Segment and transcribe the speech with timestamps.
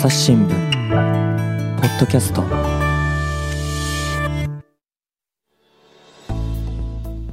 [0.00, 0.48] 朝日新聞
[1.78, 2.69] ポッドキャスト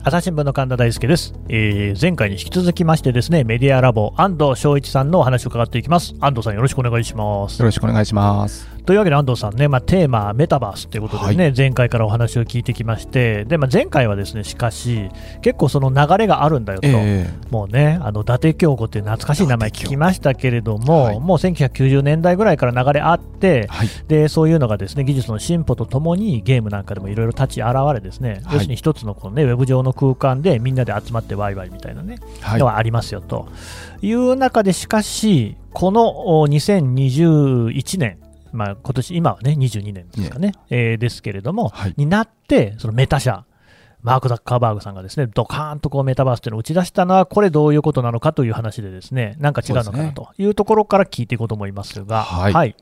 [0.07, 6.15] 朝日新聞の神田大輔です、えー前回に引き続きましてですねメディアラボ安藤翔一さんのお話を伺っていきます。
[6.22, 7.60] 安藤さんよろしくお願いします。
[7.60, 8.78] よろしくお願いします。
[8.87, 15.09] というわけで安藤さんね、まあ、テーマメタバースということでね、は前回からお話を聞いてきましてで、まあ、前回はですねしかし
[15.41, 21.20] 結構その流れがあるんだよと、えもうね、あの伊達京子っていう懐かしい名前聞きましたけれども、はい。
[21.20, 23.90] もう1990年代ぐらいから流れあってえ、はい。
[24.08, 28.54] でそういうのがですね技術の進歩とともにゲームなんかでもいろいろ立ち現れですね、はい。
[28.54, 32.60] 要するに一つのこの、ね、ウェブ上の空間でみんなで集まってワイワイみたいなね、はい。
[32.60, 32.68] の。
[32.68, 33.50] はありますよと
[34.02, 38.20] いう中でしかしこのお2021年
[38.52, 41.94] まあ今年今はね22年ですかね、えーですけれども、はい。
[41.98, 43.46] になってそのメタ社
[44.04, 52.54] マーク・ザッカーバーグさんがですねドカーンとこうメタバースというのを打ち出したのは、これどういうことなのかという話で、ですねなんか違うのかなというところから聞いていこうと思いますが、はい。
[52.54, 52.76] はい、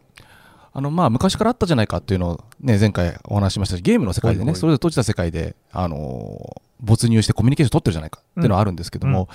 [0.73, 9.29] あの、まあ、昔からあったじゃないかっていうのをね、前回お話ししましたし、ゲームの世界でね、それぞれ閉じた世界で、あのー没入してコミュニケーション取ってるじゃないかっていうのはあるんですけども、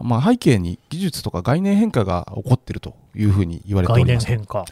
[0.00, 4.28] まあ、背景に技術とか概念変化が起こってるというふうに言われてお概ります。
[4.28, 4.64] 念変化、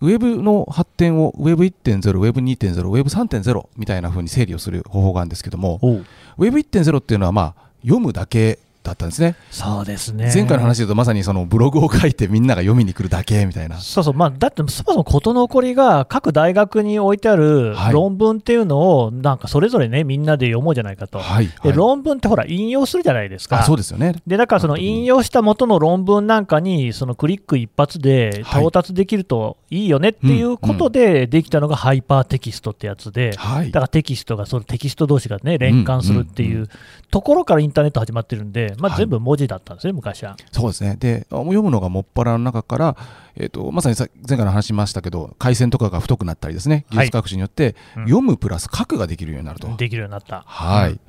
[0.00, 6.06] ウェブの発展を Web1.0、Web2.0、Web3.0 みたいなふうに整理をする方法があるんですけども、おう。
[6.38, 9.36] Web1.0 っていうのは、まあ、読むだけだったんですね。
[9.50, 13.78] そうですね前回の話で言うと、まさにそのブログを書いてみんなが読みに来るだけみたいな。
[13.78, 21.46] そうそう、まあ、だってそもそも事の起こりが各大学に置いてあるはい論文っていうのを、なんかそれぞれね、みんなで読もうじゃないかと、はい。
[21.46, 23.60] ではい論文ってほら、引用するじゃないですか。
[23.60, 24.14] あそうですよね。
[24.26, 36.68] でだからその引用した元の論文なんかにそのクリック一発ではい到達できるといいよねっていうことでできたのがハイパーテキストってやつで、はいだからテキストがそのテキスト同士がね連関するっていう
[37.10, 40.36] ところからインターネット始まってるんで、まあ、はい全部文字だったんですね、昔は。
[40.52, 40.96] そうですね。
[40.98, 42.96] で、あ読むのがもっぱらの中から、
[43.36, 49.68] えっ、と、まさにさ前回の話しましたけど、回線とかが太くなったりですね、技術革新によって、うん読むプラス書くができるようになると。
[49.76, 50.44] できるようになった。
[50.46, 50.92] はい。
[50.92, 51.00] うん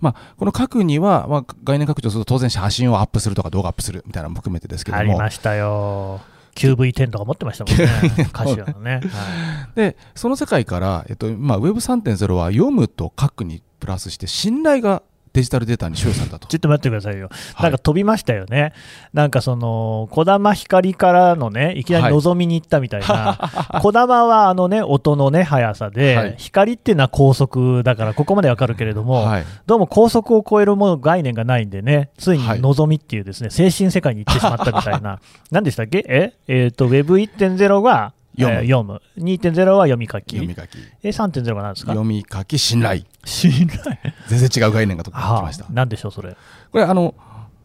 [0.00, 6.20] まあ、この書くには、まあ、概念拡張すると当然写真をアップするとか動画アップするみたいなのも含めてですけどありも、ましたよ。
[6.54, 8.94] QV10 とか持ってましたもんね、カシオのね。
[8.94, 9.02] はい
[9.74, 15.02] で、その世界から、えっと、まあ、Web3.0 は読むと書くにプラスして、信頼が
[15.36, 16.48] デジタルデータに使用されたと。
[16.48, 17.28] ちょっと待ってくださいよ。
[17.54, 18.72] はいなんか飛びましたよね。
[19.12, 23.38] なんかその、児玉光からのね、いきなり望みに行ったみたいな。
[23.82, 29.44] 児玉はあのね、音のね、速さで、はい光っていうのは高速だから、ここまでわかるけれども、はい。
[29.66, 35.18] どうも高速を超えるもの概念がないんでね、ついにはい望みっていうですね、精神世界に行ってしまったみたいな。
[35.50, 36.04] 何でしたっけ？
[36.08, 36.32] え？
[36.48, 39.00] えっ、と、Web1.0 は読むえー読む。
[39.18, 40.36] 2.0は読み書き。
[40.36, 40.78] 読み書き。
[41.02, 41.92] え、3.0は何ですか？
[41.92, 43.02] 読み書き、信頼。
[43.24, 43.96] 信頼。
[44.28, 45.66] 全然違う概念がときました。
[45.70, 46.36] 何でしょう、それ。
[46.70, 47.14] これあの、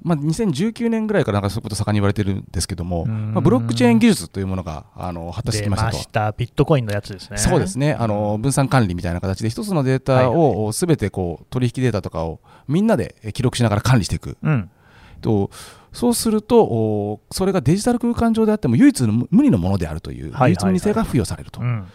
[0.03, 5.97] まあ、2019年ぐらいからなんかそういうこと盛んに言われてるんですけども、まあ、ブロックチェーン技術というものがあの発達して出きましたと。
[5.97, 6.31] ました。
[6.31, 7.37] ビットコインのやつですね。
[7.37, 14.71] そうですねあの分散管理みたいな形で一つのデータをすべてこう取引データとかをみんなでえ記録しながら管理していくうん。
[15.21, 15.51] と
[15.91, 21.87] そうするとおそれがデジタル空間上であっても唯一の無無二のものであるという唯一無二性が付与されると、うん。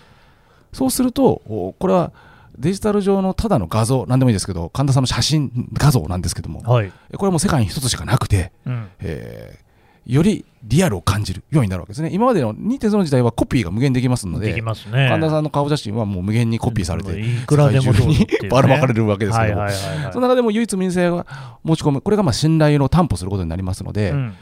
[0.72, 2.12] そうするとおこれは
[2.58, 6.90] デジタル上のただの画像なんでもいいですけど神田さんの写真画像なんですけどもはい。
[6.90, 8.88] これはもう世界に一つしかなくて、うん。
[9.00, 9.65] えー
[10.06, 15.08] よりリアルを感じるようになるわけですね今までの2.0時代はコピーが無限にできますのでできますね。
[15.08, 19.68] 神田さんの顔写真はもう無限にコピーされて、いくらでもねばらまかれるわけですけども。
[20.12, 24.34] その中でも唯一無二性が持ち込む、これがまあ信頼を担保することになりますので、うん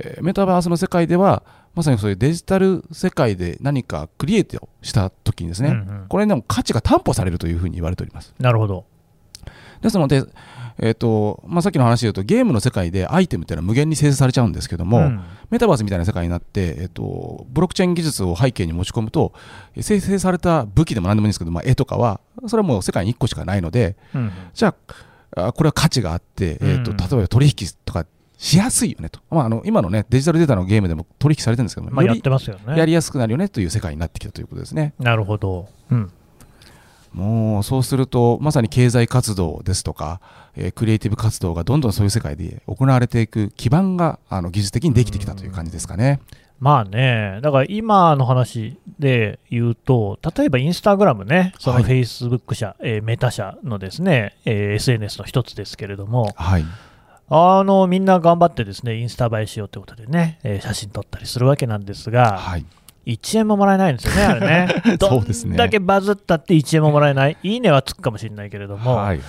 [0.00, 1.42] えーメタバースの世界では、
[1.74, 8.34] まさにそういうデジタル世界で何かクリエイトをしたときにですね、うんうんこれでも価値が担保されるというふうに言われております。
[8.38, 8.84] なるほど。
[9.82, 10.22] ですので、
[10.78, 19.32] えーとまあ、さっきの話で言うと、ゲームの世界でアイテムっていうのは無限に生成されちゃうんですけども、うんメタバースみたいな世界になって、えっと、ブロックチェーン技術を背景に持ち込むと、
[19.76, 24.74] え生成された武器でも何でもいいんですけど、まあ、絵とかは、それはもう世界に1個しかないので、うんじゃ
[25.36, 28.06] あ、あこれは価値があって、えっとうん例えば取引とか
[28.38, 32.76] しやすいよねと、まあ、あの今の、ね、デジタルデータのゲームでも取引されてるんですけども、まあやってますよね。
[32.76, 34.94] やりやすくなるよねという世界になってきたということですね。
[34.98, 35.68] なるほど。
[35.90, 36.12] うん。
[37.16, 40.20] もうそうすると、まさに経済活動ですとか、
[40.54, 46.20] えークリエイティブ活動がどんどんそういう世界で行われていく基盤があの技術的にできてきたという感じですかね。
[46.60, 51.84] まあね、だから今の話で言うと、例えばインスタグラムね、そのはい。
[51.84, 56.64] フェイスブック社、えーメタ社のですね、えー SNS の一つですけれども、はい、
[57.30, 62.66] あのみんな頑張ってですね、インスタ映えしようということでね、えー写真撮ったりするわけなんですが、はい、
[63.06, 64.96] 1円ももらえないんですよね、あれね。
[64.98, 65.54] ど そうですね。
[65.54, 69.20] んだけバズったって1円ももらえない、いいねはつくかもしれないけれども、はい、はい、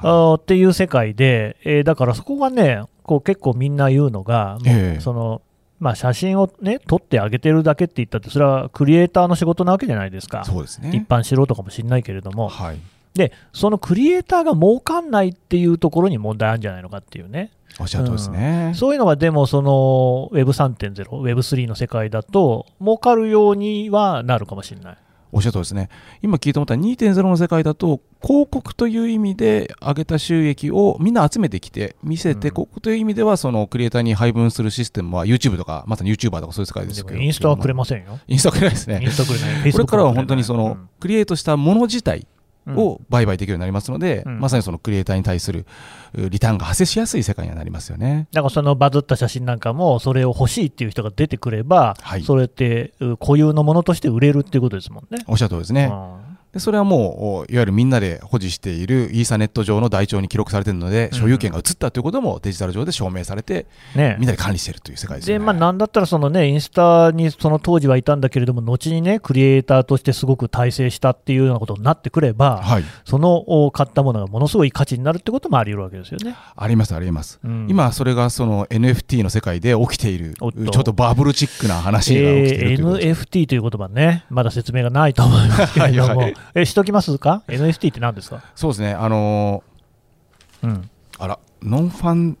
[0.00, 5.00] あーっていう世界で、えーだからそこがね、こう結構みんな言うのが、ええ。
[5.00, 5.42] その
[5.80, 10.90] まあ、写真を、ね、撮ってあげてるだけって言ったって、それはクリエイターの仕事なわけじゃないですか、そうですね。
[10.94, 12.78] 一般素人かもしれないけれども、はい
[13.14, 24.96] でそのクリエイターが儲かんないっていうところに問題あるんじゃないのかっていうね、おっしゃるとりですね、そういうのがでも、その Web3.0、Web3 の世界だと、儲かるようにはなるかもしれない。
[25.34, 25.88] おっしゃるとりですね。
[26.22, 32.54] 今聞いて思った2.0の世界だと広告という意味で上げた収益をみんな集めてきて見せて、うん。
[32.54, 37.16] 広告という意味ではそのクリエイターに配分するシステムは YouTube とかまさに YouTuber とかそういう世界でけど。
[37.16, 38.20] インスタはくれませんよ。
[38.28, 39.72] インスタはくれないですねインスタくれない。
[39.72, 40.88] これからは本当にその、うん。
[41.00, 42.26] クリエイトしたもの自体うん
[42.68, 45.66] を売買できるようになりますので、うんまさにそのクリエイターに対する
[46.14, 48.28] うリターンが発生しやすい世界にはなりますよね。
[48.32, 55.24] だからそのバズった写真なんかも、それを欲しいっていう人が出てくれば、はいそれってう固有のものとして売れるっていうことですもんね。
[55.26, 55.90] おっしゃる通りですね。
[55.90, 65.38] うんでそれはもうおいわゆるみんなで保持しているイーサネット上の台帳に記録されているので、うん所有権が移ったということもデジタル上で証明されて、ねみんなで管理しているという世界ですね。
[65.38, 76.36] まあ、なんだったらその、ね、インスタにその当時はいたんだけれども、後にね、クリエイターとしてすごく大成したっていうようなことになってくれば、はい、そのお買ったものがものすごい価値になるってこともあり得るわけですよね。
[76.54, 77.40] あります、あります。
[77.42, 83.22] うん今、それがその NFT の世界で起きている、ちょっとバブルチックな話が起きているということです。
[83.22, 89.62] NFT という言葉ね、まだ説明がないと思いますけれども、はいはいえしときますか ?NFT って何ですか、そうですね、あの
[90.62, 90.82] うん、ー
[91.18, 92.38] あら、 Non-Fun、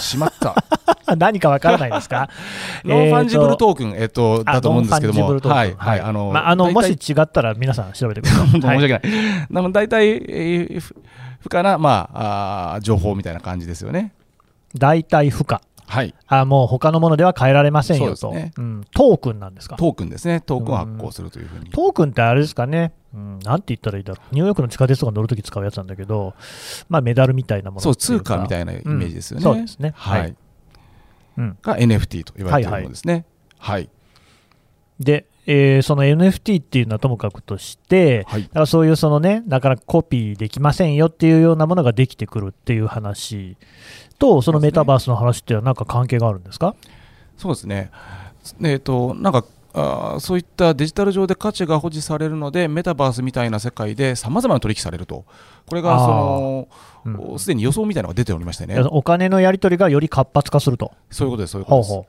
[0.00, 0.54] しまった。
[1.16, 2.28] 何かわからないですか？
[2.84, 8.48] Non-Fungible Token、えっと、だと思うんですけども、はい、はい、あの、まあ、あの大も体し違ったら皆さん調べてください。
[8.52, 9.46] 申しはい訳ない。
[9.50, 10.94] なので、大体、えーふ
[11.40, 14.12] 不可な、まあ、あー情報みたいな感じですよね。
[14.76, 15.62] 大体不可。
[15.88, 16.14] はい。
[16.26, 19.76] あもう他のものでは変えられませんよと、そうですねうん、トークンなんですか？
[19.76, 20.40] トークンですね。
[20.40, 21.70] トークンを発行するというふうに。
[21.70, 26.34] トークンってあれですかね、うん、なんて言ったらいいだろう、ニューヨークの地下鉄とか乗るとき使うやつなんだけど、
[26.88, 29.46] まあ、メダルみたいなものそう、通貨みたいなイメージですよね。
[29.48, 30.20] うんそうですねはい。
[30.20, 30.36] はい
[31.38, 33.24] うんが NFT と言われているものですね。
[33.58, 33.88] はい。
[34.98, 38.42] で、えーその NFT っていうのはともかくとして、はい。
[38.42, 43.56] だからそういうそのね、なかなかコピーできませんよっていうようなものができてくるっていう話
[44.18, 46.74] と、そのメタバースの話っていうのはなんか関係があるんですか？
[47.36, 47.90] そうですね。
[48.62, 49.44] えっ、と、なんか、
[49.74, 55.24] あーそういったデジタル上で価値が保持されるので、メタバースみたいな世界でさまざまな取引されると、
[55.66, 56.68] これがその
[57.04, 60.92] うんすで、に予想みたいなのが出ておりましてね、お金のやり取りがより活発化すると。
[61.10, 61.90] そういうことです、そういうことです。
[61.90, 62.06] ほうほ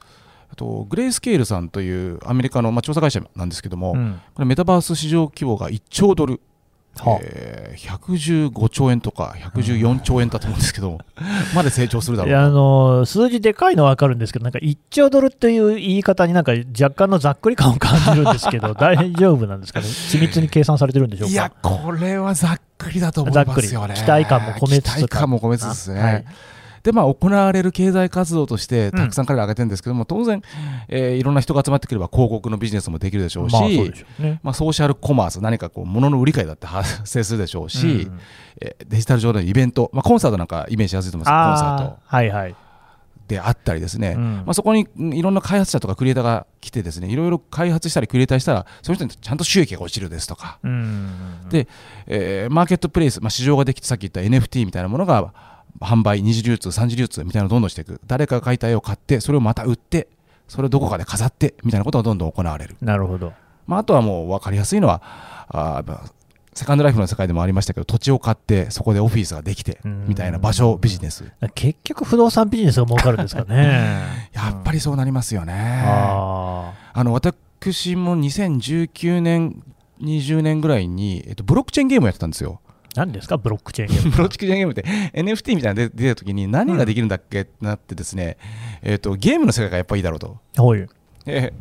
[0.51, 3.97] あとグレイスケールさんというアメリカの、まあ、調査会社なんですけども、う。
[3.97, 6.41] うんこれメタバース市場規模が1兆ドル、はあ
[7.23, 10.99] えー115兆円とか114兆円だと思うんですけど、
[11.55, 12.53] まで成長するだろいうやあと。
[12.99, 21.31] の数字でかいのは分かるんですけど、なんか1兆ドルっていう言い方になんか若干のざっくり感を感じるんですけど、 大丈夫なんですかね、緻密に計算されてるんでしょうか？
[21.31, 23.93] いや、これはざっくりだと思いざっくりますよね。
[23.95, 26.01] 期待感も込めつつか期待感も込めつつですね。
[26.01, 26.25] はい
[26.83, 30.41] で、まあ、行われる経済活動として、たくさん彼ら挙げてるんですけども、当然、
[30.87, 34.39] えーいろんな人が集まってくれば、広告のビジネスもできるでしょうし、まあそうね。
[34.43, 38.19] まあ、ソーシャルコマース、何かこう、物の売り買いだって発生するでしょうし、うん。
[38.61, 41.97] えーデジタル上でのイベント、まあ、コンサートなんかイメージしやすいと思いますコンサート。
[42.05, 42.55] はいはい。
[43.29, 44.35] であったりですね、うん。
[44.37, 51.11] まあ、そこにうんいろんな開発者とかクリエイターが来てですねいろいろ開発したりクリエイターしたらその人にちゃんと収益が落ちるですとか、うん。
[51.49, 51.67] で
[52.07, 55.31] えーマーケットプレイス、まあ、市場ができてさっき言った NFT みたいなものが
[55.79, 60.07] 販売二次流通三次流通みたいなのをどんどんしていく誰かが描いた絵を買ってそれをまた売って
[60.47, 63.33] それをどこかで飾ってみたいなことがどんどん行われる、なるほど。
[63.67, 65.01] まあ、あとはもう分かりやすいのは
[65.49, 65.83] あ
[66.53, 74.03] セカンドライフの世界でもありましたけど土地を買ってそこでオフィスができてうんみたいな場所ビジネス結局、不動産ビジネスが儲かるんですかね。
[74.33, 75.83] やっぱりそうなりますよね。
[75.85, 79.63] ああの私も2019年
[80.01, 82.59] 20年ぐらいに、えっと、ブロックチェーンゲームをやってたんですよ。
[82.93, 84.11] ー何ですか、ブロックチェーンゲーム。
[84.15, 88.37] ブロックチェーンゲームって NFT みたいなので出た時に何ができるんだっけってなってですね、
[88.81, 90.37] えっと、ゲームの世界がやっぱいいだろうと。
[90.57, 90.89] ほういう。
[91.25, 91.53] え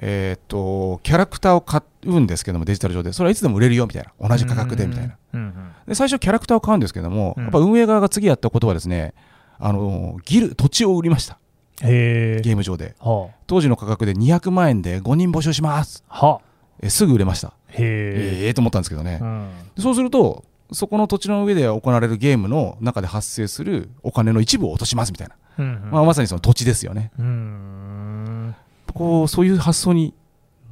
[0.00, 5.16] えっとキャラクターを買うんですけどもデジタル上でそれはいつでも売れるよみたいな同じ価格でみたいな。
[5.88, 9.14] で最初キャラクターを買うんですけども、うんやっぱ運営側が次やったことはですね
[9.58, 11.38] あのギル土地を売りました。
[11.80, 16.26] ゲーム上では当時の価格で200万円で5人募集しますあ。
[16.26, 16.40] はあ。
[16.80, 17.74] えすぐ売れましたへ
[18.42, 18.46] え。
[18.46, 19.48] ええと思ったんですけどね、うん
[19.78, 25.90] そうするとそこの土地の上で行われるゲームの中で発生するお金の一部を落としますみたいな、うんうん。
[25.90, 27.10] まあ、まさにその土地ですよね。
[27.18, 27.22] う
[28.94, 30.14] こうそういう発想に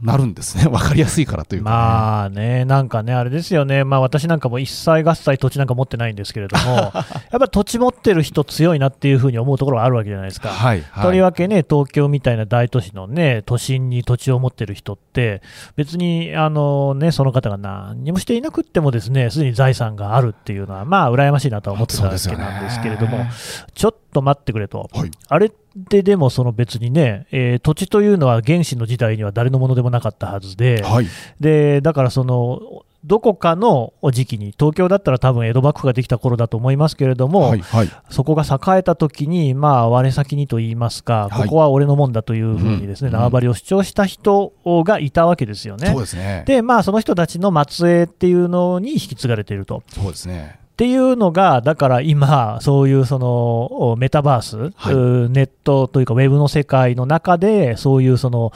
[0.03, 0.65] なるんですね。
[0.71, 6.93] 分かりやすいからというか、ね、まあね、なんかね、あれですよね、まあ、私なんかも一切合切土地なんか持ってないんですけれども、
[7.33, 10.49] やっぱ土地持ってる人強いなっていうふうに思うところがあるわけじゃないですか。
[10.49, 15.43] はいとりはいわけね、東京みたいな大都市のね、都心に土地を持ってる人って、
[15.77, 23.27] 別に、あのね、その方が何にもしていなくってもですね、すでに財産があるっていうのは、まあ、羨ましいなとは思ってたわけなんですけれども、
[23.75, 24.89] ちょっと待ってくれと。
[24.93, 25.11] はい。
[25.29, 31.07] あれ、ででもその別にね、えー土地というのは原始の時代には誰のものでもなかったはずで、はい。
[31.39, 37.91] でだからそのどこかの時期に、東京だったら多分江戸幕府ができた頃だと思いますけれども、はいはい。
[38.11, 41.43] そこが栄えた時に、まあ、我先にと言いますか、はい。
[41.45, 45.95] ここは俺のもんだというふうにですね、うん縄張りを主張した人がいたわけですよね。
[45.95, 46.43] ですね。
[46.47, 49.85] で、まあ、その人たちの末裔っていうのに引き継がれていると。
[49.87, 54.95] そうですねっていうのが、だから今、そういうそのメタバース、はい
[55.31, 58.53] ネットというか、ウェブの世界の中で、そういうその、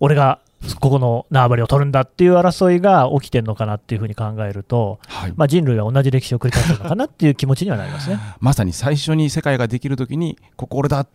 [0.00, 0.40] 俺が
[0.80, 8.18] ここの縄張りを取るんだっていう争いが起きてるのかなっていうふうに考えると、はいまあ、人類は同じ歴史を繰り返してるのかなっていう気持ちにはなりますね。
[8.40, 11.06] まさに最初に世界ができるときにここ俺だ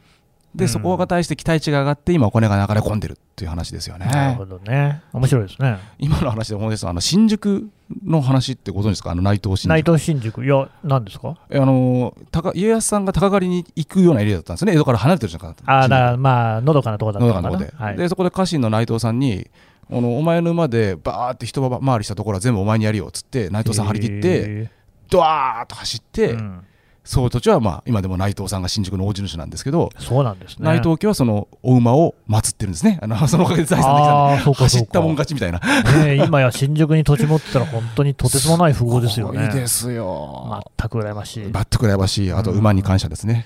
[0.56, 5.02] で、うんそこが対して期待値が上がって今お金が流れ込んでるっていう話ですよねなるほどね。
[5.12, 5.80] 面白いですね。
[6.00, 7.70] 今の話で思い出すあの新宿
[8.06, 9.12] の話ってご存知ですか？
[9.12, 9.70] あの内藤新宿。
[9.70, 11.38] 内藤新宿、いや、何ですか？
[11.50, 14.74] えあの高家康さんが高狩りに行くようなエリアだったんですね。
[14.74, 17.50] 江戸から離れてるじゃなかったああ、だからまあ、のどかなところだったのかな。
[17.50, 19.48] のどかなとこで,、はい、でそこで家臣の内藤さんに
[19.92, 24.72] あのお前の馬でバーって人回りしたところは全部お前にやるよっつって内藤さん張り切ってへ
[25.10, 26.62] ドワーッと走って、ーうん
[27.06, 30.66] そういう土地はまあ今でも内藤さんが新宿の大地主なんですけど、そうなんですね。
[30.66, 34.56] 内藤家はそのお馬を祀ってるんですねあのそのおかげで財産できたんで。
[34.66, 39.50] 走ったもん勝ちみたいなねえ今や新宿に土地持ってたら本当にとてつもない富豪ですよね。
[39.54, 41.44] ですよ、全く羨ましい。
[41.44, 43.46] 全く羨ましいあと馬に感謝ですね、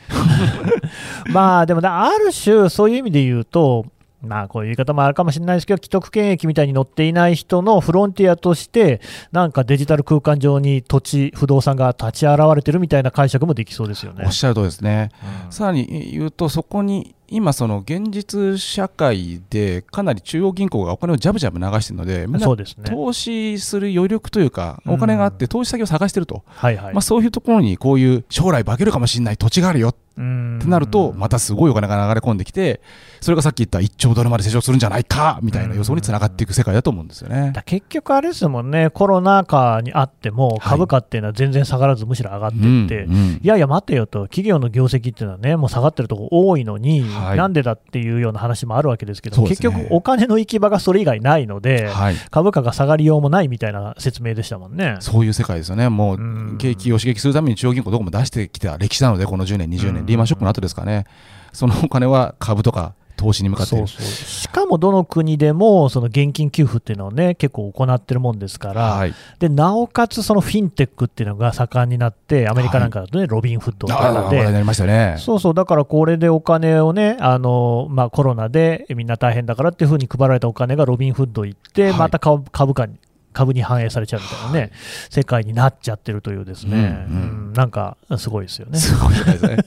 [1.31, 3.85] まあでもな、ある種、そういう意味で言うと、
[4.21, 14.23] まあこういう言い方もあるかもしれないですけど、既得権益みたいに乗っていない人のフロンティアとして、なんかデジタル空間上に土地、不動産が立ち現れてるみたいな解釈もできそうですよね。
[14.25, 15.09] おっしゃるとりですね、
[15.45, 22.47] うんさらに言うとそこに今その現実社会でかなり中央銀行がお金をジャブジャブ流しているのでみんな。
[22.85, 26.93] 投資する余力というかお金があって投資先を探してると、はいはい。
[26.93, 29.95] まあ、そういうところにこういう将来化けるかもしれない土地があるよ。
[30.17, 30.59] うん。
[30.59, 32.81] ってなるとまたすごいお金が流れ込んできて
[33.21, 37.51] それがさっき言った1兆ドルまで成長するんじゃないかみたいな予想につながっていく世界だと思うんですよね。
[37.53, 40.59] だ結局あれですもんね、コロナ禍にあっても、い。
[40.61, 43.07] 株価っていうのは全然下がらず、むしろ上がっていって、
[43.41, 47.37] いやいや、待てよと、企業の業績っていうのはね、もう下がってるとこ多いのに、はい。
[47.37, 54.97] なんでだっていうような話もあるわけですけど、結局、お金の行き場がそれ以外ないので、はい、株価が下がりようもないみたいな説明でしたもんね。
[54.99, 59.95] そういう世界ですよね、もう景気を刺激するために中央銀行どこも出してきた歴史なので、この10年、20うん。
[59.95, 61.05] 年、リーマンショックの後ですかね、
[61.53, 74.37] そのお金は株とか投資に向かってそうそうしかもどの国でもその現金給付っていうのをね結構行ってるもんですから、はい、でなおかつそのフィンテックっていうのが盛んになってアメリカなんかだとね、ロビンフッドとあかで
[74.85, 75.15] ね。
[75.17, 82.95] そうそう、だからこれでお金をね、あのまあ、コロナでみんな大変だからっていうふうに配られたお金がロビンフッド行って、はいまた株株価に。
[83.31, 84.71] 株に反映されちゃうみたいなね、
[85.09, 88.79] 世界になっちゃってるというですね、うんうんうんなんかすごいですよね。
[88.79, 89.57] すごいですね。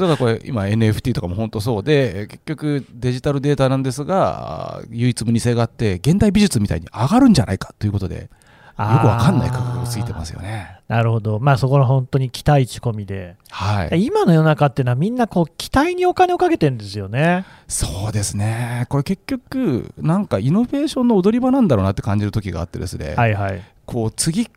[0.00, 8.30] だからこれ今 NFT とかも本当そうで結局デジタルデータなんですが唯一無二性があって現代美術みたいに上がるんじゃないかということで
[8.78, 10.78] よくわかんない価格がついてますよね。
[10.88, 14.04] なるほど、まあ、そこの本当に期待値込みで、はい。
[14.04, 17.44] 今の世の中っていうのはみんなこう期待にお金をかけてるんですよね。
[17.68, 18.86] そうですね。
[18.88, 23.14] これ結局なんかイノベーションの踊り場なんだろうなって感じる時があってですね。
[23.14, 23.62] はいはい。
[23.84, 24.48] こう次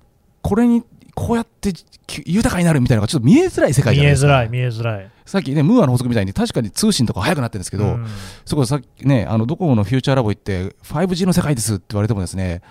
[0.42, 4.28] これにこうやってき豊かになるみたいなのがちょっと見えづらい世界見じゃないですか。
[4.28, 5.12] えづらい、見えづらい。
[5.26, 8.06] さっきねムーアの法則みたいに確かに通信とか速くなってるんですけど、うん。
[8.46, 12.62] そこさっきね、あのドコモのフューチャーラボ行って 5G の世界ですって言われてもですね、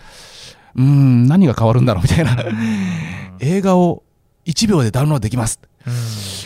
[0.76, 2.36] うーん、何が変わるんだろうみたいな、
[3.40, 4.02] 映画を
[4.46, 5.60] 1秒でダウンロードできます。
[5.86, 5.94] うん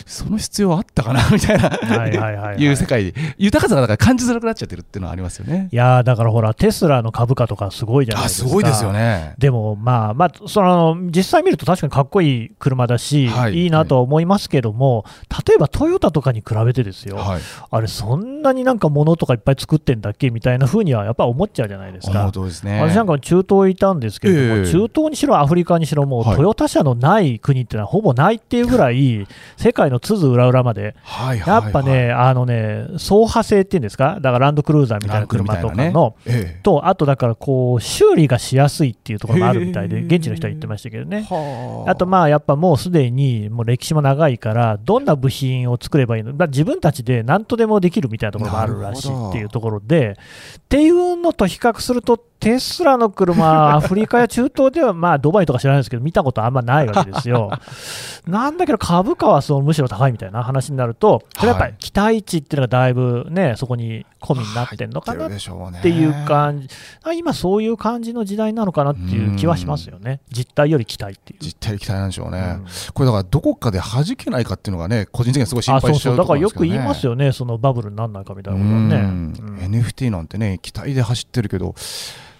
[0.09, 5.69] その必要あったかな みたいな、はいはいはいはいいう世界で、豊かさがだから感じづらくなっちゃってるっていうのはありますよね。
[5.71, 8.49] いやーだからほら、テスラの株価とかすごいじゃないあ、ですか。
[8.49, 9.35] すごいですよね。
[9.37, 15.05] でもまあ、まあ、その実際見ると確かにかっこいい車だし、はいい、いなとは思いますけども、
[15.47, 17.41] 例えばトヨタとかに比べてですよ、はい。
[17.69, 22.31] あれ、そんなになんか物とかいっぱい作ってんだっけみたいな風にはやっぱ思っちゃうじゃないですか思う。
[22.31, 22.81] とですね。
[22.81, 31.63] 私なんか中東いたんですけれども、ええ中東にしろアフリカにしろ、もうはいトヨタ車のない国っていうのはほぼないっていうぐらい、世界の地図裏裏まで、はいはいはい。
[31.63, 36.59] やっぱね、あのね、走破性っていうんですか、だからランドクルーザーみたいな車とかの、ええ。
[36.63, 41.25] と、あとだからこう、修理がしやすいっていうところもあるみたいで、現地の人は言ってましたけどね。
[41.29, 41.91] はあ。
[41.91, 50.17] あとまあやっぱもうすでにもう歴史も長いから、どんな部品を作ればいいの、まあ、自分たちで何とでもできるみたいなところもあるらしいっていうところで、
[50.57, 57.51] っていうのと比較すると、テスラの車、アフリカや中東では、まあドバイとか知らないですけど、見たことあんまないわけですよ。
[58.27, 66.67] なんだけど、株価はそのむしろ高いみたいな話になると、それやっぱはいり期待値っていうのがだいぶね、そこに込みになってんのかなっていう感じ、
[67.03, 71.39] あ今、そういう感じの時代なのかなっていう気はしますよね、実態より期待っていう。
[71.41, 72.65] 実態期待なんでしょうね、うん。
[72.93, 78.97] これだからどこかで弾けないかっていうのがね個人的にはすごい心配しちゃとこだからよく言いますよね、そのバブルにならないかみたいなうことはね。
[79.01, 81.75] んうん NFT なんてね期待で走ってるけど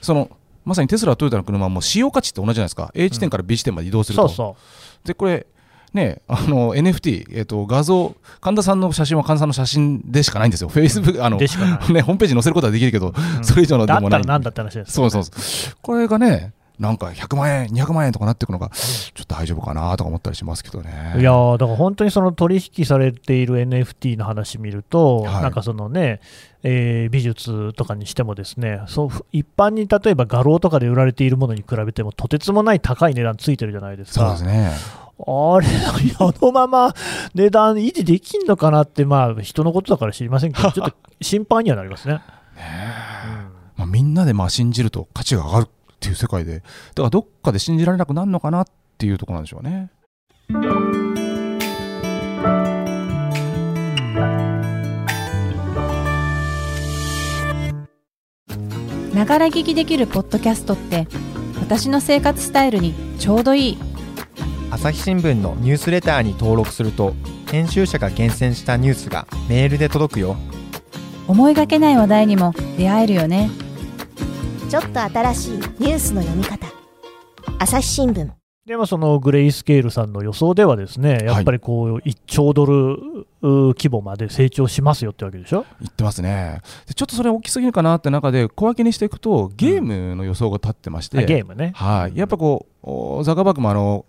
[0.02, 0.30] その
[0.66, 2.92] まさにテスラトヨタの車も使用価値って同じじゃないですか。
[2.94, 4.58] A 地点から B 地点まで移動すると、そうそ
[5.04, 5.48] でこれ
[5.94, 10.70] ねあの NFT、えっと画像神田さんの写真は神田さんの写真でしかないんですよ。
[10.70, 11.94] Facebook あう、のでしかない。
[11.94, 13.44] ねホームページに載せることはできるけど、うん。
[13.44, 14.20] それ以上のだでもない。
[14.20, 14.98] ったらなんだって話です。
[15.00, 15.42] よね、そうそう。
[15.42, 21.16] そうこれがねなんか100万円200万円とかなっていくのがちょっと大丈夫かなとか思ったりしますけどね。
[21.18, 25.42] いやーだから本当にその取引されている NFT の話見ると、はい。
[25.44, 26.22] なんかそのね、
[26.64, 34.38] えー美術とかにしてもですねそう一般に例えば画廊とかで売られているものに比べてもとてつもない高い値段ついてるじゃないですか。
[34.38, 34.72] そうですね
[35.28, 35.68] あれ、
[36.20, 36.94] あのまま
[37.34, 42.22] 値段維持できんのかなって、まあ、人のことだから知りませんけど、ちょっと心配にはなりますね。
[43.76, 46.64] まあ、みんなでまあ信じると価値が上がるっていう世界でだ
[46.96, 48.66] からどっかで信じられなくなるのかなっ
[48.98, 49.90] ていうところなんでしょうね。
[59.14, 61.08] ながら聞きできるポッドキャストって
[61.60, 63.89] 私の生活スタイルにちょうどいい
[64.72, 67.16] 朝日新聞のニュースレターに登録すると
[67.50, 70.38] 編集者が厳選したニュースがメールで届くよ。
[71.28, 73.50] 思いがけない話題にも出会えるよね。
[74.70, 76.68] ちょっと新しいニュースの読み方。
[77.58, 78.30] 朝日新聞。
[78.68, 85.66] でもそのグレイスケールさんの予想ではですね、やっぱりこう1兆ドルう規模まで成長しますよってわけでしょ？
[85.80, 86.62] 言ってますね。
[86.86, 91.72] でちょっとそれ大きすぎるかなって中で小分けにしていくとゲームの予想が立ってまして、あゲームね。
[91.74, 92.86] はい、やっぱこう
[93.20, 94.06] おザカバーグもあの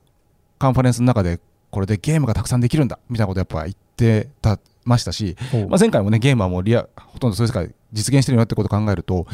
[0.61, 1.41] カンファレンスの中で
[1.71, 5.37] これでゲームがたくさんできるんだみたいなことやっぱ言ってたましたし、
[5.69, 9.27] まあ、前回もねゲームはもうリアほとんどそういう世界実現してるよってことを考えると、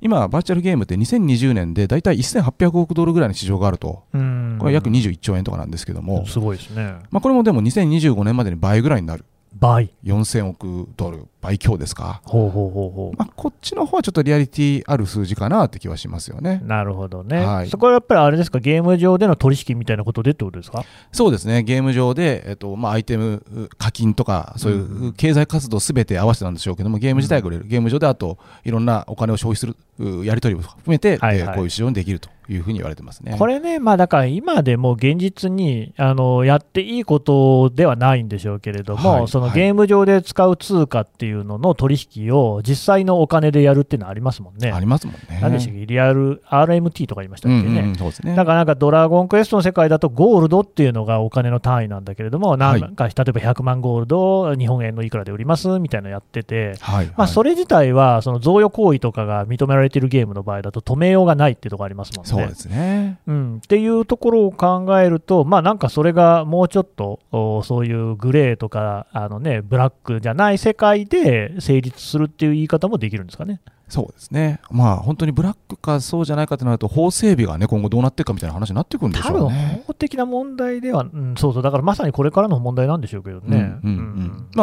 [0.00, 4.04] 今バーチャルゲームって2020年で大体1800億ドルぐらいの市場があると。
[4.12, 4.56] うん。
[4.60, 6.94] これ約21兆円とかなんですけども、すごいですね。
[7.10, 9.24] まあ、これもでも2025年までに倍ぐらいになる。
[9.58, 9.90] 倍。
[10.04, 13.16] 4000億ドル倍強ですか、ほうほうほうほう。
[13.16, 16.60] まあ、こっちの方はちょっとリアリティある数字かなって気はしますよね。
[16.64, 17.68] なるほどね、はい。
[17.68, 20.84] そこはやっぱりあれですか、ゲーム上での取引みたいなことでってことですか？
[21.12, 31.38] そうですね、ゲーム上で、えっとまあ、アイテム、う課金とか、そういう経済活動すべて合わせてなんでしょうけども、ゲーム自体が売れる、ゲーム上であと、いろんなお金を消費するうやり取りを含めて、はいはい。
[31.38, 33.36] えーこういう市場にできるというふうに言われてますね。
[33.38, 39.28] これね、まあ、だから今でも現実にあのやっていいことではないんでしょうけれども、はい。
[39.28, 44.72] そのはいゲーム上で使う通貨っていうのの取引を実際のお金でやるっていうのはありますもんね。
[44.72, 45.38] ありますもんね。
[45.40, 45.86] 何でしたっけ？
[45.86, 47.64] リアル RMT とか言いましたっけね。
[47.64, 48.34] うんうんうんそうですね。
[48.34, 62.30] だからなんかドラゴンクエストの世界だとゴールドっていうのがお金の単位なんだけれども、なんか例えば100万ゴールドを日本円のいくらで売りますみたいなのやってて、はい、まあ、はいそれ自体はその贈与行為とかが認められているゲームの場合だと止めようがないっていうところありますもんね。
[62.30, 63.18] そうですね。
[63.26, 71.25] うん、っていうところを考えると、まあ、なんかそれがもうちょっとおそういうグレーとかあの、ね、ブラックじゃない世界で
[71.60, 73.60] 成立するっていう言い方もできるんですかね。
[73.88, 74.60] そうですね。
[74.70, 79.84] まあ、本当にブラックかそうじゃないかとなると、法整備がね、今後どうなっていくかみたいな話になってくるんでし多分ょうね。
[79.86, 83.74] 法的な問題では、うん、そうそう、だからまさにこれからの問題なんでしょうけどね。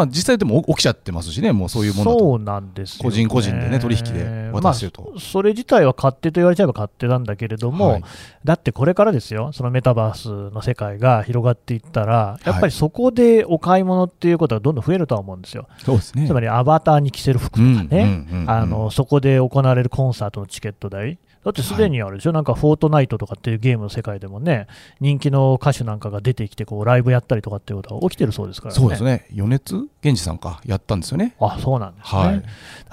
[0.09, 5.01] 実際でも起きちゃってますしね、もうそういうものそうなんですよ、ね、個人個人でね取引で渡してると。
[5.03, 8.03] まあそれ自体は勝手と言われちゃえば勝手なんだけれども、はい。
[8.43, 15.67] だってこれからですよ、そのメタバースの世界が広がっていったら、やっぱりそこでお買い物っていうことがどんどん増えるとは思うんですよ。
[15.85, 16.27] そうですね。
[16.27, 24.67] つまりアバターに着せる服とかね、あのそこで行われるコンサートのチケット代、だってすでにあるでしょ、なんかフォートナイトとかっていうゲームの世界でもね、
[25.01, 28.79] 人気の歌手なんかが出てきてこうライブやったりとかっていうことが起きてるそうですからね。
[28.79, 29.27] そうですね。
[29.35, 31.35] 余熱源氏さんか、やったんですよね。
[31.39, 32.43] あそうなんですね、はい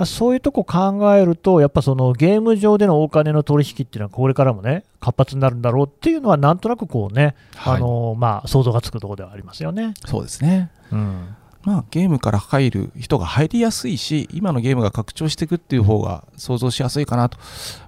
[0.06, 9.94] そういうとこ考えると、やっぱそのゲーム上でのお金の取引っていうのは、これからもね、活発になるんだろうっていうのは、なんとなくこうね、はいあのまあ、想像がつくところではありますよね。
[10.06, 10.70] そうですね。
[10.90, 17.38] うんまあ、ゲームから入る人が入りやすいし、今のゲームが拡張していくっていう方が想像しやすいかなと。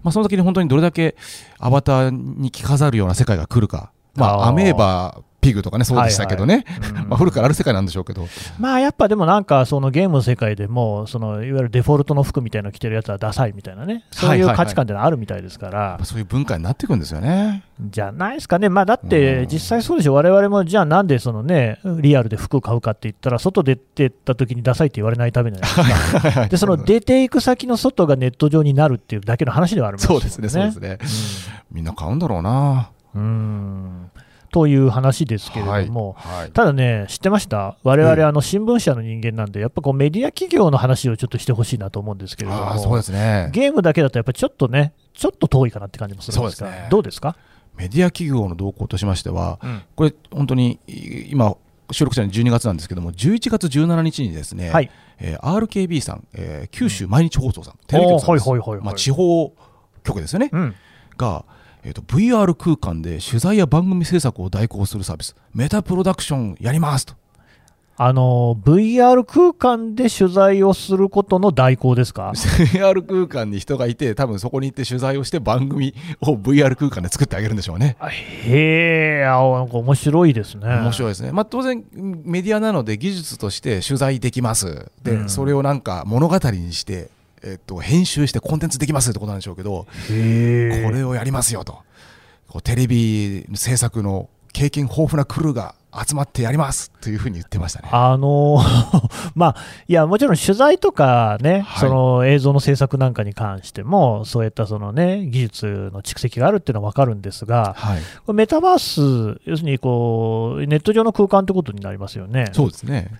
[0.02, 1.16] まあ、その時に本当にどれだけ
[1.58, 3.92] アバターに着飾るような世界が来るか。
[4.14, 6.64] まあ、アメーバー、ピグとかね、そうでしたけどね。
[7.00, 8.28] うんまあ、古くからある世界なんでしょうけど。
[8.60, 17.64] まあやっぱでもなんかそのゲームの世界でもそのいわゆるデフォルトの服みたいなの着てるやつはダサいみたいなねそういう価値観ってのはあるみたいですから、やっぱそういう文化になっていくんですよね。
[17.80, 26.46] じゃないですかね、まあ、だっうてん実際そうでしょ、我々もじゃあなんでそのねリアルで服買うかって言ったら外出てった時にダサいって言われないためじゃないですか。
[26.46, 30.88] でその出ていく先の外がネット上になるっていうだけの話ではあるんそうですね、そうですね。
[30.90, 30.98] ね。
[31.72, 32.90] みんな買うんだろうな。
[33.14, 34.10] うんうん
[34.52, 43.48] という話ですけれども、はいただね、知ってました、我々、ええあの新聞社の人間なんで、やっぱこうメディア企業の話をちょっとしてほしいなと思うんですけれどあーそうも、ですね。
[43.52, 46.88] ゲームだけだとやっぱりちょっとね、ちょっと遠いかなって感じもするんですが、ね。
[46.90, 47.34] どうですか、
[47.76, 49.82] メディア企業の動向としましては、うん。
[49.96, 51.56] これ本当にい今
[51.90, 54.90] 収録者の12月なんですけども11月17日にですね、はい。
[55.18, 59.54] えー RKB さん、えー九州毎日放送さん、テレビ局さんまあ、地方
[60.04, 60.74] 局ですよね、うん、
[61.16, 61.44] が、
[61.84, 65.34] えー、と VR 空間で取材や番組制作を代行するサービス。
[65.54, 67.14] メタプロダクションやりますと。
[67.98, 72.30] あの VR 空間で取材をすることの代行ですか？
[72.34, 77.96] VR 空間に人がいて多分そこに行って取材をして番組を VR 空間で作ってあげるんでしょうね。
[78.00, 80.66] あへえ、あなんか面白いですね。
[80.66, 84.90] 面白いですね、まあ、当然メディアなので技術として取材できます。
[85.02, 85.28] で、うん。
[85.28, 87.10] それをなんか物語にして、
[87.44, 91.78] えっと、編集してコンテンツできますってことなんでしょうけど、これをやりますよと。
[92.48, 95.74] こうテレビ制作の経験豊富なクルーが
[96.06, 97.88] 集まってやりますというふうに言ってましたね。
[97.92, 98.58] あの
[99.34, 99.56] まあ、
[99.88, 101.88] いや、もちろん取材とかね、はい。
[101.88, 112.46] その映像の制作なんかに関しても、そういったそのね、技術の蓄積があるっていうのは分かるんですが、はい、メタバース、要するにこう、ネット上の空間ってことになりますよね。
[112.52, 113.10] そうですね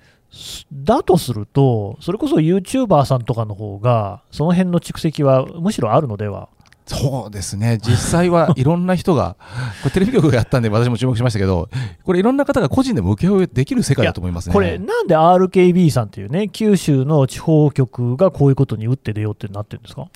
[0.73, 6.49] だとすると、それこそ YouTuber さんとかの方が、その辺の蓄積はむしろあるのでは？
[6.85, 9.37] そうですね実際はいろんな人が
[9.83, 11.68] これテレビ局がやったんで私も注目しましたけど
[12.05, 14.53] これいろんな方が個人でも請負できる世界だと思いますね。
[14.53, 20.09] これ、なんで RKB さんっていうね、九州の地方局がこういうことに打って出ようってなってるんですか、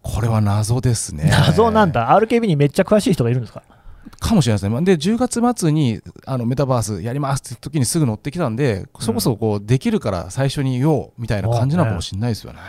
[0.00, 1.28] これは謎ですね。
[1.46, 3.62] 謎なんだ、RKB にめっちゃ詳しい人がいるんですか？
[4.18, 4.82] かもしれないですね。
[4.82, 12.60] で、10月末にあのメタバースやりますって時にすぐ乗ってきたんで、そこそこできるから最初に言おうみたいな感じなのかもしれないですよね。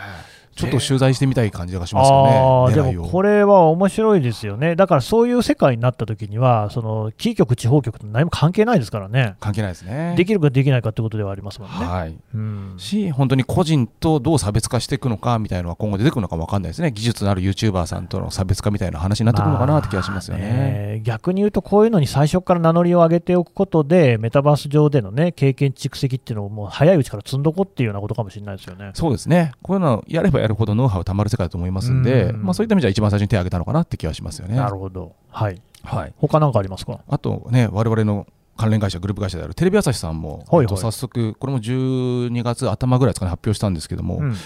[0.54, 2.92] ちょっと取材してみたい感じがしますよね。
[2.92, 10.14] でもこれは面白いですよね、だからそういう世界になった時には、そのキー局、地方局と何も関係ないですからね、関係ないですね。
[10.16, 11.76] できるかできないかってことではありますもんね。
[11.76, 12.16] はい。
[12.34, 16.92] うんし、本当に個人とどう差別化していくのかみたいなのは今後出てくるのかもわかんないですね。
[16.92, 21.00] 技術のある YouTuber さんとの差別化みたいな話になってくるのかなって気がしますよまあね。
[21.04, 28.90] 逆に言うと、こういうのに最初から名乗りを上げておくことで、メタバース上での、ね、経験蓄積っていうのをもう早いうちから積んどこうっていうようなことかもしれないですよね。
[28.94, 29.52] そうですね。
[29.62, 34.56] こういうのをやればやるほどノウハウたまる世界だと思いますんで、うんまあそういった意味じゃ一番最初に手を挙げたのかなって気がしますよね。
[34.56, 35.14] なるほど。
[35.30, 35.60] はい。
[35.82, 36.14] はい。
[36.18, 37.00] 他なんかありますか？
[37.08, 38.26] あとね、我々の
[38.56, 44.36] 関連会社、グループ会社であるテレビ朝日さんも、はいはいえっと早速、これも12月頭ぐらいですかね、発表したんですけども、うんえっ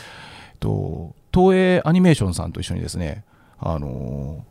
[0.61, 3.25] と東映アニメーションさんと一緒にですね、
[3.59, 4.45] あの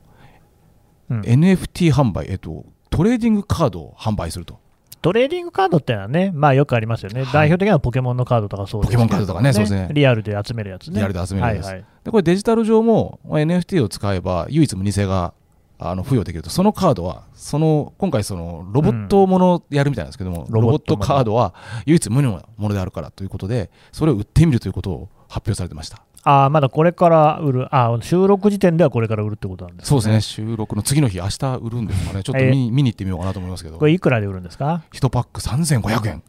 [1.09, 4.59] ーうん NFT 販売、えっと、トレーディングカードを販売すると。
[5.01, 7.33] トレーディングカードってのはね、まあよくありますよね、はい。
[7.33, 9.89] 代表的なポケモンのカードとかそうですけどポケモンカードとかねそうですね。
[9.91, 10.99] リアルで集めるやつね。
[10.99, 11.65] リアルで集めるやつ。
[11.65, 15.33] はいはい、でこれデジタル上もまあ NFT を使えば唯一無二性が
[15.79, 16.49] あの付与できると。
[16.49, 21.53] そのカードはその今回そのロボットものをやるみたいなんですけども、ロボットものロボットカードは
[21.85, 30.21] 唯一無二のものであるからということでそれを売ってみるということを発表されてましたああ、まだこれから売る、あー収録時点ではこれから売るってことなんですそうですね。
[30.21, 32.23] 収録の次の日明日売るんですかね。
[32.23, 33.77] ちょっと見に,、見に行ってみようかなと思いますけど。
[33.77, 36.23] これいくらで売るんですか？1パック3500円。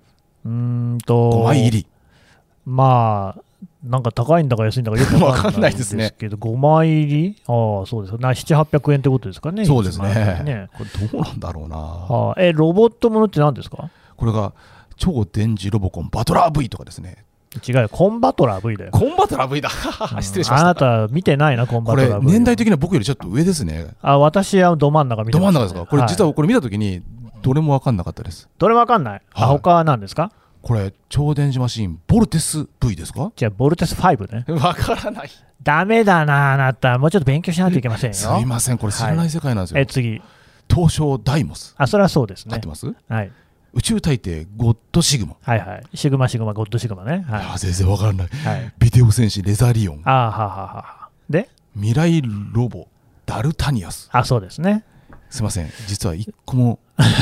[0.45, 0.51] うー
[0.97, 1.87] んと、5枚入り。
[2.65, 3.43] まあ、
[3.85, 7.37] なんか高いんだか安いんだかよくわかんないんですわけど、 5枚入り？
[7.49, 8.17] ああ、そうです。
[8.19, 9.65] な7、800円ってことですかね。
[9.65, 10.69] そうです一枚あたりね。
[10.79, 11.77] これどうなんだろうな。
[11.77, 13.91] はあ、え、ロボットものって何ですか？
[14.17, 14.53] これが
[14.97, 17.25] 超電磁ロボコンバトラー V とかですね
[17.67, 18.91] 違うよ、コンバトラー V だよ。
[18.93, 19.71] コンバトラー V だ。
[20.15, 20.23] うん。
[20.25, 20.67] 失礼しました。
[20.67, 22.33] あなた見てないな、コンバこれトラー V。
[22.33, 23.89] 年代的には僕よりちょっと上ですね。
[24.03, 25.87] あ、私はど真ん中見てど真ん中ですか？
[25.87, 27.03] これ実はこれ見たときに
[27.43, 28.49] どれも分かんなかったです。
[28.59, 29.23] どれもわかんない？
[29.35, 29.57] あ、はい。
[29.57, 30.31] 他は何ですか？
[30.61, 33.33] これ超電磁マシンボルテス V ですか？
[33.37, 34.45] じゃあ、ボルテス5ね。
[34.59, 35.31] 分からない。
[35.63, 36.99] ダメだな、あなた。
[36.99, 38.15] もうちょっと勉強しないといけませんよ。
[38.15, 38.79] すいません。
[38.79, 40.21] これ知らない世界なんですよ、え、次。
[40.69, 41.75] 東証ダイモス。
[41.79, 42.55] あ、それはそうですね。
[42.55, 42.67] 合って。
[42.69, 42.93] ます？
[43.09, 43.31] はい。
[43.79, 45.85] 宇宙大帝ゴッドシグマ、はいはい。
[45.95, 47.25] シグマ、シグマ、ゴッドシグマね。
[47.29, 47.43] はい。
[47.43, 48.73] あー全然分からないはい。
[48.77, 51.09] ビデオ戦士レザリオンああ、はあはあはあ。
[51.31, 51.49] で？
[51.75, 52.21] 未来
[52.53, 52.89] ロボ
[53.25, 54.85] ダルタニアスあ、そうですね。
[55.31, 56.81] すいません実は一個も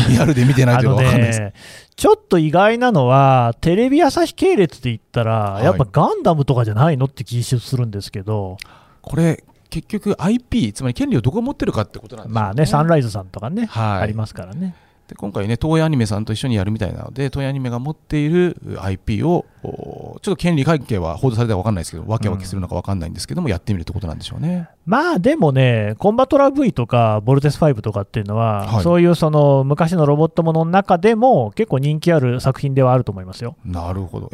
[0.08, 1.52] リアルで見てないと分 かんないです、ね、
[1.96, 8.56] ちょっと意外なのは、テレビ朝日系列で言ったら、はいやっぱガンダムとかじゃないのって気するんですけど、
[9.02, 14.74] これ結局 IP つまり権利をどこが持ってるかってことなんですよまあね、サンライズさんとかね、はいありますからね。
[15.08, 24.68] で今回ね東映アニメさんと一緒にやるみたいなので東映アニメが持っているう IP をおちょっと権利関係は報道されたか分かんないですけどわけわけするのか分かんないんですけども、やってみるってことなんでしょうね。
[24.84, 28.82] まあでもね、コンバトラ V とかボルテス5とかっていうのは、はい。
[28.82, 33.56] そういうその昔のロボットものの中でも結構人気ある作品ではあると思いますよ。
[33.64, 34.30] なるほど。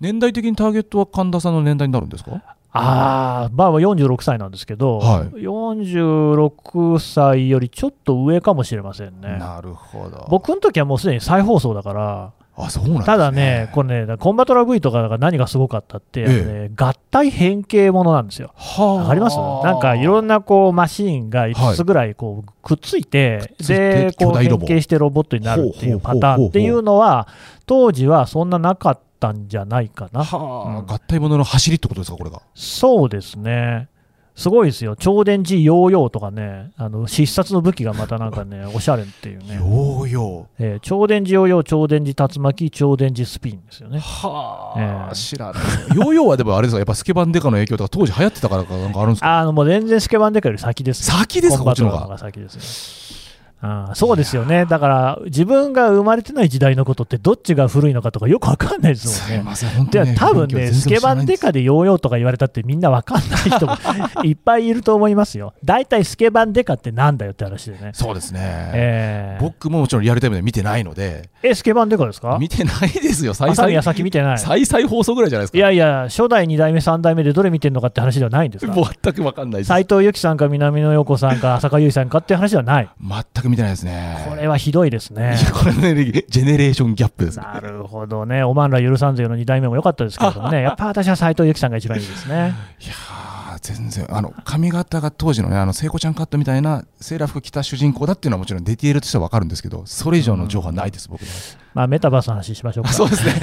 [0.00, 2.42] 年代的にターゲットは神田さんの年代になるんですか？
[2.72, 9.38] あー、まあ46歳なんですけど、はい46歳よりちょっと上かもしれませんね。
[9.38, 10.26] なるほど。
[10.30, 13.04] 僕の時はもうすでに再放送だから、あ、そうなんね。
[13.04, 18.52] ただね、これね、コンバトラ V とかが何がすごかったって、ええ合体変形ものなんですよ。
[18.54, 19.36] はわかります？
[19.38, 27.26] なんかいろんなこうマシーンが5つぐらいこうくっついて、くっついてでこう変形してロボットになるっていうパターンっていうのは、
[27.66, 30.24] 当時はそんななかったんじゃないかな。
[30.24, 32.40] はあ、合体ものの走りってことですか、これが。
[32.54, 33.88] そうですね。
[34.36, 34.96] すごいですよ。
[34.96, 39.56] 超電磁ヨーヨーとかね、あの必殺の武器がまたなんかね、 おしゃれっていうね。
[39.56, 44.00] ヨーヨえー超電磁ヨーヨー、超電磁竜巻、超電磁スピンですよねー。。
[44.00, 45.62] はええ知らない。
[45.94, 49.38] ヨーヨーはでもあれですか、 やっぱスケバンデカの影響とか当時流行ってたからかなんかあるんですか？
[49.40, 51.18] あのもう全然スケバンデカより先ですよ。
[51.18, 52.16] 先ですか、こっちの方が。
[52.16, 53.29] 先ですね。
[53.62, 54.64] ああそうですよね。
[54.64, 59.54] だから、自分が生まれてない時代のことって、どっちが古いのかとかよくわかんないですもんね。
[59.54, 60.14] すん、ね。
[60.16, 63.76] 多分ね、スケバンデカでヨーヨーとか言われたってみんなわかんない人も
[64.24, 65.52] いっぱいいると思いますよ。
[65.64, 68.40] 大体スケバンデカってなんだよって話でねそうですね。
[68.42, 72.38] えー、僕ももちろんリアルタイムで見てないので、え、スケバンデカですか？
[72.40, 74.38] 見てないですよ、再々先見てない。
[74.38, 75.58] 再々放送ぐらいじゃないですか。
[75.58, 79.68] いやいや、初代、2代目、3代目でどれ見てんのかって話ではないんですか全く分かんないです。
[79.68, 82.90] 斎藤由貴さんか南野陽子さんか浅香唯さんかって話ではない。
[83.00, 84.26] 全く見てないですね。
[84.28, 85.36] これはひどいですね。
[85.52, 87.44] これね、ジェネレーションギャップですね。
[87.44, 88.42] なるほどね。
[88.44, 90.62] おまんら許さんぜよの2代目も良かったですけれどもね。
[90.62, 92.34] やっぱ私は斎藤由貴さんが一番いいですね。
[92.34, 93.29] いやー、
[93.62, 101.34] 全然、あの髪型が当時のね、あの聖子ちゃんカットみたいなセーラー服着た主人公だっていうのはもちろんディテールとしては分かるんですけど、それ以上の情報はないです、僕には。
[101.74, 102.92] まあ、メタバースの話しましょうか。
[102.92, 103.34] そうですね。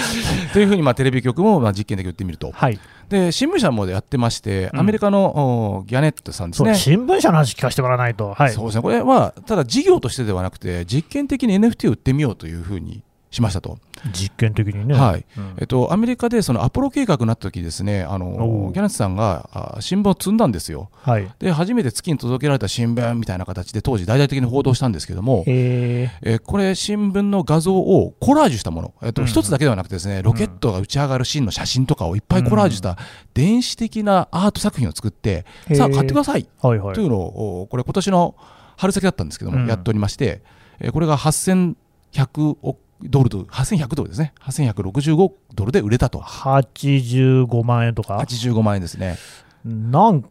[0.52, 2.50] というふうに、まあ、テレビ局もまあ実験的に言ってみると。
[2.52, 2.80] はい。
[3.08, 6.74] で、新聞社もやってまして、うんアメリカのおギャネットさんですそう、ね。
[6.74, 8.34] 新聞社の話聞かせてもらわないと。
[8.34, 8.52] はい。
[8.52, 13.78] そうですね、これはただ事業としてではなくて、実験的に NFT を売ってみようというふうにしましたと。
[14.12, 14.94] 実験的にね。
[14.94, 20.90] はいうんえっと、アメリカでそのアポロ計画になった時ですね、あおのうギャネットさんがあ新聞を積んだんですよ。
[20.92, 21.28] はい。
[21.38, 32.96] で、初めて月に届けられた新聞みたいな形で当時大々的に報道したんですけども、ええーこれ新聞の画像をコラージュしたもの、えっとうん一つだけではなくてですね、ロケットが打ち上がるシーンの写真とかをいっぱいコラージュした
[33.34, 37.00] 電子的なアート作品を作って、へーさあ買ってくださいー、はいはいと。
[37.00, 38.34] いうのを、おこれ今年の
[38.76, 40.40] 春先だったんですけども、うんやっておりまして、
[40.80, 46.18] えーこれが8100億ドルと、8100ドルですね、8165ドルで売れたと。
[46.18, 49.16] 85万円とか？85万円ですね。
[49.64, 50.28] なんか、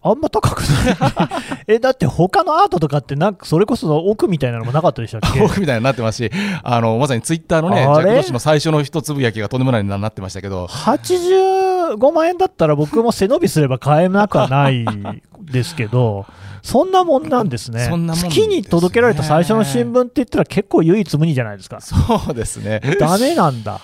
[0.00, 0.96] あんま高くない。
[1.66, 5.38] え、だって他のアートとかって、なんかそれこそ奥みたいなのもなかったでしたっけ？
[5.42, 6.30] 僕みたいになってますし、
[6.62, 14.84] あのまさにツイッターのね、ジャック・ドッシュの最初の一つぶやきがとんでもないになってましたけど、85万円だったら僕も背伸びすれば買えなくはない
[15.40, 16.26] ですけど、
[16.68, 17.86] そんなもんなんですね。
[17.88, 21.80] そんなもんね月に届けられた最初の新聞って言ったら結構唯一無二じゃないですか。
[21.80, 21.96] そ
[22.30, 22.80] うですね。
[23.00, 23.80] ダメなんだ。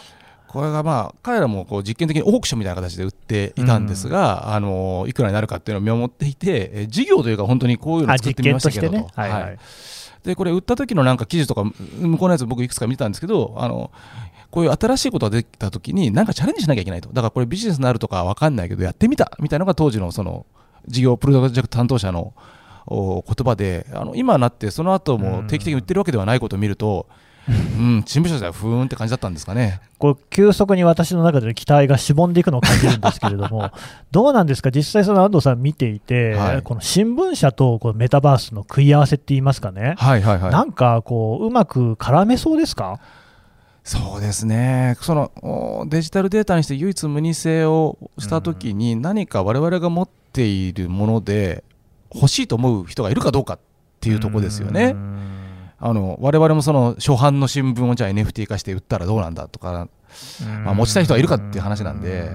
[0.48, 9.06] これがまあ彼らもこう実験的にオークションみたいな形で売っていたんですが、あのいくらになるかっていうのを見守っていて、え事業というか本当にこういうのをあ、作ってみましたけどとね。
[9.14, 9.58] はい
[10.24, 11.72] でこれ売った時のなんか記事とか向
[12.16, 13.90] こうのやつ僕いくつか見たんですけどあの
[14.50, 20.46] こういう新しいことができた時になんかチャレンジしなきゃいけないとだからこれビジネスになるとかわかんないけどやってみたみたいなのが当時のその
[20.88, 22.34] 事業プロジェクト担当者のお
[22.88, 27.06] 言葉であの今なってその後も定期的に売ってるわけではないことを見ると、
[27.48, 29.80] うん、新聞社ではふーんって感じだったんですかね。
[29.98, 33.70] これ急速に私の中で期待がしぼんでいくのを感じるんですけれども、
[34.10, 36.62] どうなんですか、実際、その安藤さん見ていて、はい。
[36.62, 40.52] この新聞社とこのメタバースの食い合わせって言いますかね、はいはいはい。
[40.52, 42.98] なんかこう、うまく絡めそうですか？
[43.82, 44.96] そうですね。
[45.02, 51.62] そのおデジタルデータにして唯一無二性をしたときに何か我々が持っているもので
[52.14, 53.58] 欲しいと思う人がいるかどうかっ
[54.00, 54.92] ていうところですよね。
[54.94, 55.14] うん。
[55.78, 59.88] あの我々もその初版の新聞をじゃあ NFT 化して売ったらどうなんだとか、
[60.64, 62.30] まあ持ちたい人はいるかっていう話なんで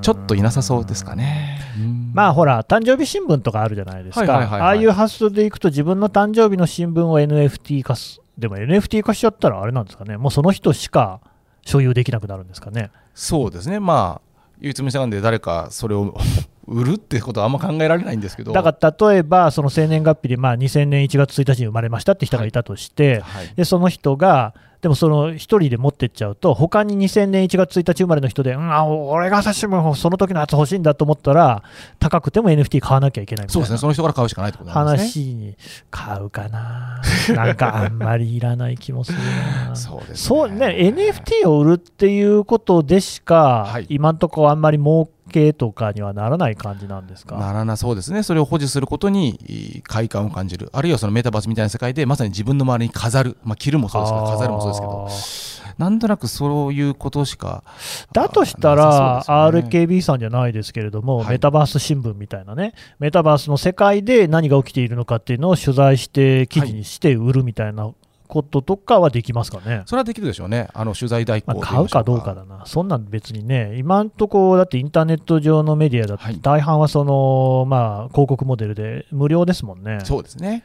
[0.00, 1.60] ちょっといなさそうですかね。
[1.78, 2.10] うん。
[2.14, 11.20] まあほら、誕生日新聞とかあるじゃないですか、ああいう発想でいくと、自分の誕生日の新聞を NFT 化す、でも NFT 化しちゃったらあれなんですかね、もうその人しか
[11.62, 12.90] 所有できなくなるんですかね。
[13.14, 13.78] そうですね。
[13.78, 16.16] まあ唯一無二なんで誰かそれを
[16.66, 18.52] 売るってことはあんま考えられないんですけど。
[18.52, 23.52] だから例えば、その生年月日でまあ2000年1月1日に生まれましたって人がいたとして、はい。
[23.56, 31.62] でその人が、でもその1人で持ってっちゃうと、他に2000年1月1日生まれの人で、うん、あ俺が朝日新聞、その時のやつ欲しいんだと思ったら、
[31.98, 33.66] 高くても NFT 買わなきゃいけないみたいうな。
[33.66, 33.78] そですね。
[33.78, 35.24] その人から買うしかないってことなんですね。
[35.24, 35.56] 話に
[35.90, 37.02] 買うかな、
[37.34, 39.76] なんかあんまりいらない気もするな。
[39.76, 43.86] そうですそうね、NFT を売るっていうことでしか、はい。
[43.90, 47.36] 今んとこあんまり儲けとかにはならない感じなんですか？
[47.36, 54.70] ならなそうですね、それを保持することに快感を感じる、あるいはそのメタバースみたいな世界でまさに自分の周りに飾る、まあ、着るもそうですけど、飾るもそう
[55.08, 57.64] ですけど、なんとなくそういうことしか
[58.12, 59.60] だとしたあら、ね。
[59.62, 61.28] RKB さんじゃないですけれども、はい。
[61.30, 67.90] メタバース新聞みたいなね、メタバースの世界で何が起きているのかっていうのを取材して、記事にして売るみたいな
[68.30, 69.82] こととかはできますかね。
[69.86, 79.98] それはできるでしょうね、あの取材代行まあ、買うかどうかだな、そんなん別にね、今んとこ、だってインターネット上のメディアだって、はい大半はその、まあ、広告モデルで無料ですもんね。
[80.04, 80.64] そうですね。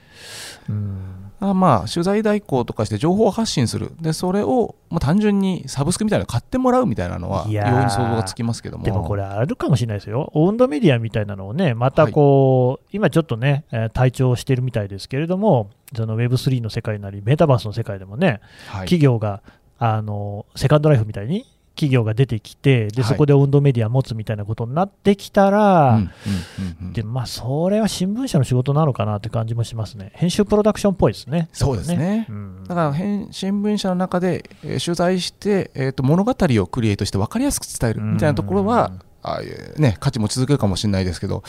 [0.70, 18.82] うんあまあ取材代行とかして情報を発信する、でそれをもう単純にサブスクみたいなの買ってもらうみたいなのは、容易に想像がつきますけども、でもこれ、あるかもしれないですよ、オウンドメディアみたいなのをね、またこう、今ちょっとね、えー退調してるみたいですけれども、その Web3 の世界なり、メタバースの世界でもね、はい。
[18.82, 19.42] 企業が
[19.78, 21.46] あのセカンドライフみたいに、
[21.76, 23.12] 企業が出てきて、ではい。
[23.12, 26.00] そこでオウンドメディア持つみたいなことになってきたら、
[26.94, 31.50] でまあ、それは新聞社の仕事なのかなって感じもしますね、編集プロダクションっぽいですね。
[31.52, 32.26] そうですね。
[32.30, 32.64] うん。
[32.64, 38.92] だから編新聞社の中で、えー取材して、えー、と物語をクリエイトして分かりやすく伝えるみたいなところは、
[39.26, 41.44] ああいうね、価値持ち続けるかもしれないですけど、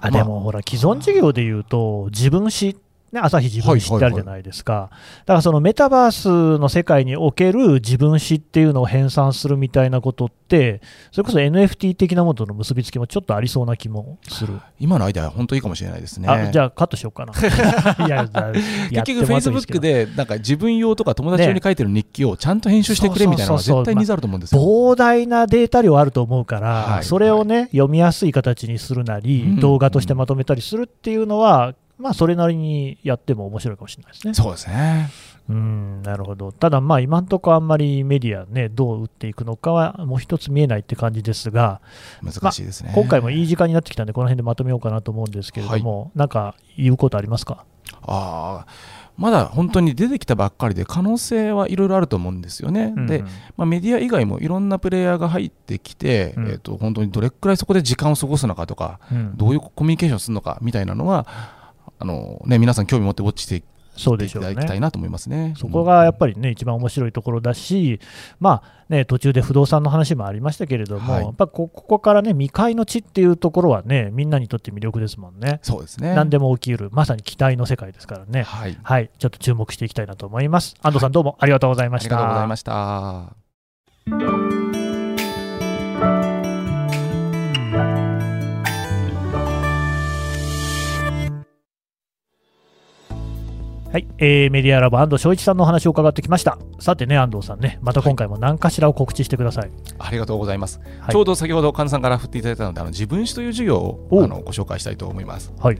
[0.00, 0.22] あまあ。
[0.22, 2.76] でもほら、既存事業でいうと、自分史、
[3.14, 10.80] ね、朝日自分史ってあるじゃないですか、だからそのメタバースの世界における自分史っていうのを編纂するみたいなことって、
[11.12, 14.60] それこそ NFT 的なものとの結びつきもちょっとありそうな気もする。
[14.80, 16.28] 今のアイデアは本当いいかもしれないですね。
[16.28, 17.32] あじゃあ、カットしようかな。
[18.06, 18.26] いや、
[19.04, 24.60] 結局、フェイスブックでなんか自分用とか友達用に書いてる日記をちゃんと編集してくれみたいなのは絶対ニーズあると思うんですよ。
[24.60, 34.34] 膨大なデータ量あると思うから、はいそれをね、読みやすい形にするなり、うん動画としてまとめたりするっていうのは、まあ、それなりにやっても面白いかもしれないですね。
[34.34, 35.10] そうですね。
[35.48, 36.52] うん、なるほど。
[36.52, 41.80] ただ、まあ、今んとこあんまりメディアね、どう打っていくのかは、もう一つ見えないって感じですが、
[42.22, 42.92] 難しいですね。
[42.94, 47.64] 今回もいい時間になってきたんで、この辺でまとめようかなと思うんですけれども、なんか言うことありますか？
[48.06, 48.66] ああ
[49.16, 52.92] まだ本当に出てきたばっかりで可能性はいろいろあると思うんですよね。
[53.06, 53.26] で、うん
[53.56, 61.26] まあ、メディア以外もいろんなプレイヤーが入ってきて、うんえー、と本当にどれくらいそこで時間を過ごすのかとか、うんどういうコミュニケーションするのかみたいなのは
[61.98, 63.62] あの、ね、皆さん興味持ってウォッチして
[63.96, 64.48] そうでしょうね。
[64.50, 65.54] ただきたいなと思いますね。
[65.56, 68.00] そこがやっぱりね、一番面白いところだし、
[68.40, 75.60] まあね、途中で不動産の話もありましたけれども、はいやっぱこここからね、未開の地っていうところはね、みんなにとって魅力ですもんね。
[75.62, 76.14] そうですね。
[76.14, 78.42] 何でも起きうる、まさに期待の世界ですからね。
[78.42, 78.76] はい。
[78.82, 80.74] はい、ちょっと注目していきたいなと思います。
[80.82, 82.16] 安藤さん、どうもありがとうございまありした。
[82.16, 84.43] がとうございました。
[93.94, 96.58] はい、えーメディアラボ安藤翔一さんのお話を伺ってきました。
[96.80, 99.70] さてね、安藤さんね、また今回も何かしらを告知してください。
[100.00, 100.80] ありがとうございます。
[100.98, 105.52] はいちょうど先ほど神田さんから振っていただいたので、あの自分史という授業をおあのご紹介したいと思います。
[105.60, 105.78] はい。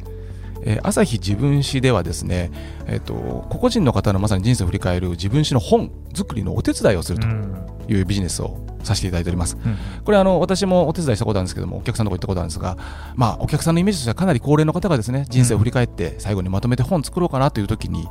[0.65, 2.51] えー朝日自分史ではですね、
[2.87, 7.55] えっ、と個々人の方のまさに人生を振り返る自分史の本作りのお手伝いをするとうん。
[7.87, 9.57] いうビジネスをさせていただいております。
[9.63, 9.77] うん。
[10.05, 12.77] これあの私もお手伝いしたことあるんですけどもお客さんのとこ行ったことあるんですが、
[13.15, 18.07] まあ、お客さんのイメージとしてはかなり高齢の方がですね人生を振り返って最後にまとめて本作ろうかなという時に、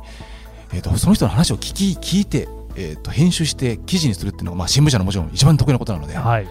[0.72, 6.46] えー、とその人の話を聞き聞いて、えー、と編集して記事にするっていうのが、まあ、新聞社のもちろん一番得意なことなので、はい。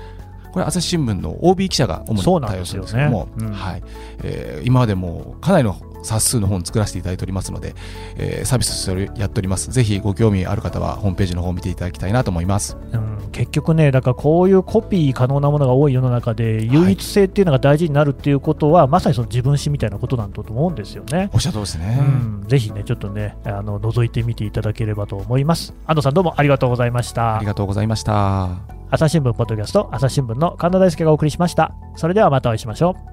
[0.51, 3.51] これ朝日新聞の OB 記者が主に対応するんですけども、うん。
[3.51, 3.83] はい。
[4.23, 7.75] えー今までもかなりの冊数の本を作らせていただいておりますので、
[8.17, 9.71] えーサービスとしてやっております。
[9.71, 12.77] ぜひご興味ある方はホームページの方を見ていただきたいなと思います。
[12.91, 21.29] うん、結局ね、だからこういうコピー可能なものが多い世の中で、唯一性っていうのが大事になるっていうことは、まさにその自分史みたいなことなんだと思うんですよね。
[21.33, 21.97] おっしゃるとおりですね。
[21.99, 25.73] うん、ぜひね、ちょっとね、あの覗いてみていただければと思います。
[25.85, 27.45] 安藤さん、どうもありがとうございましたあり。
[27.45, 28.49] がとうございました。
[28.89, 31.73] 朝日新聞ポッドキャスト、朝日新聞の神田大輔がお送りしました。
[31.95, 33.12] それではまたお会いしましょう。